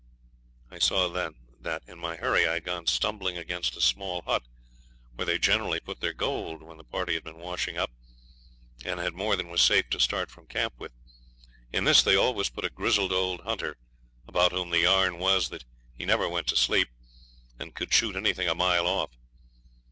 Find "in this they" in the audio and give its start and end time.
11.71-12.15